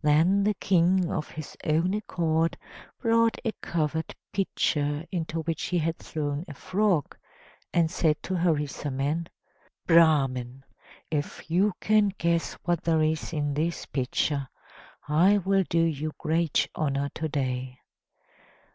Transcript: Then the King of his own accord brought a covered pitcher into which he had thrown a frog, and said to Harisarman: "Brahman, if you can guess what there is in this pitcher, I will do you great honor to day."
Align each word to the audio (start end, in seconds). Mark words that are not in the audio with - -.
Then 0.00 0.44
the 0.44 0.54
King 0.54 1.10
of 1.12 1.28
his 1.32 1.54
own 1.64 1.92
accord 1.92 2.56
brought 2.98 3.36
a 3.44 3.52
covered 3.60 4.14
pitcher 4.32 5.04
into 5.12 5.40
which 5.40 5.64
he 5.64 5.76
had 5.76 5.98
thrown 5.98 6.46
a 6.48 6.54
frog, 6.54 7.14
and 7.70 7.90
said 7.90 8.22
to 8.22 8.36
Harisarman: 8.36 9.26
"Brahman, 9.86 10.64
if 11.10 11.50
you 11.50 11.74
can 11.78 12.08
guess 12.16 12.54
what 12.64 12.84
there 12.84 13.02
is 13.02 13.34
in 13.34 13.52
this 13.52 13.84
pitcher, 13.84 14.48
I 15.06 15.36
will 15.36 15.64
do 15.68 15.82
you 15.84 16.12
great 16.18 16.66
honor 16.74 17.10
to 17.16 17.28
day." 17.28 17.80